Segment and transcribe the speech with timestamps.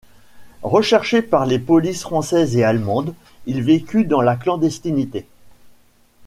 [0.63, 3.13] Recherché par les polices française et allemande,
[3.45, 5.27] il vécut dans la clandestinité.